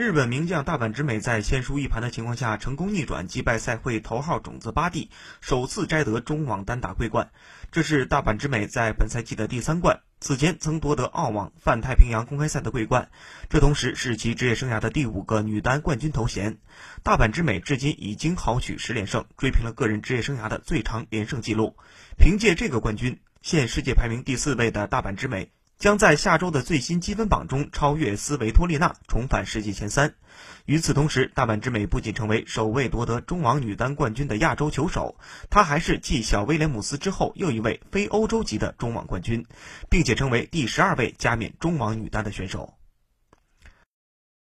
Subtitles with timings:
[0.00, 5.10] 日本名将大阪直美在先输一盘的情况下，成功逆转，击败赛会头号种子巴蒂，
[5.42, 7.30] 首次摘得中网单打桂冠。
[7.70, 13.10] 这是大阪直美在本赛季的第三冠，此前曾夺得澳网泛太平洋公开赛的桂冠，
[13.50, 16.56] 这同时是其职业生涯的第五个女单冠军头衔。
[17.02, 21.76] 大阪直美至今已经豪取十连胜，追平了个人职业生涯的最长连胜纪录。
[22.16, 25.52] 凭借这个冠军，现世界排名第四位的大阪直美。
[25.80, 30.14] 将在下周的最新积分榜中超越斯维托利娜，重返世界前三。
[30.66, 35.16] 与此同时，大阪之美不仅成为首位夺得中网女单冠军的亚洲球手，
[35.48, 39.46] 她还是继小威廉姆斯之后又一位非欧洲级的中网冠军，
[39.88, 42.74] 并且成为第十二位加冕中网女单的选手。